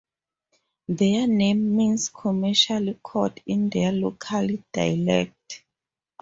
Their 0.87 1.27
name 1.27 1.77
means 1.77 2.09
'commercial 2.09 2.95
court' 3.03 3.39
in 3.45 3.69
their 3.69 3.91
local 3.91 4.47
dialect. 4.73 5.63